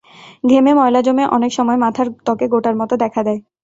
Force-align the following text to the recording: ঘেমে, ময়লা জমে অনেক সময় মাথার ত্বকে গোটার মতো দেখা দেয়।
ঘেমে, 0.43 0.71
ময়লা 0.73 1.01
জমে 1.03 1.23
অনেক 1.35 1.51
সময় 1.57 1.79
মাথার 1.83 2.07
ত্বকে 2.25 2.45
গোটার 2.53 2.75
মতো 2.81 2.93
দেখা 3.03 3.21
দেয়। 3.23 3.39